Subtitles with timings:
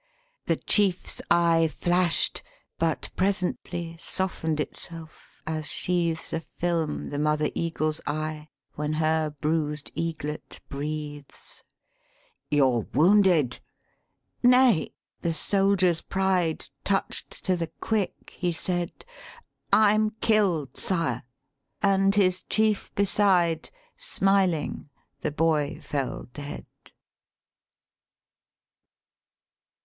[0.47, 2.41] The chief's eye flashed;
[2.79, 9.91] but presently Softened itself, as sheathes A film the mother eagle's eye When her bruised
[9.93, 11.63] eaglet breathes;
[12.49, 13.59] 'You're wounded!'
[14.41, 19.05] 'Nay,' the soldier's pride Touched to the quick, he said:
[19.71, 21.21] 'I'm killed, Sire!'
[21.83, 24.89] And his chief beside, Smiling
[25.21, 26.65] the boy fell dead."